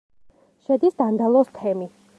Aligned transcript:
შედის 0.69 0.97
დანდალოს 1.03 1.57
თემი. 1.61 1.95